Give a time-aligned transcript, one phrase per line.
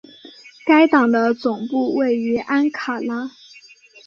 [0.65, 3.29] 该党的总部位于安卡拉。